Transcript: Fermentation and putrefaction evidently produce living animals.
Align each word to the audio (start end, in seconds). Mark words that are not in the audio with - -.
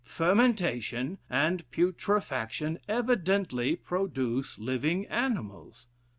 Fermentation 0.03 1.19
and 1.29 1.63
putrefaction 1.69 2.79
evidently 2.89 3.75
produce 3.75 4.57
living 4.57 5.05
animals. 5.09 5.85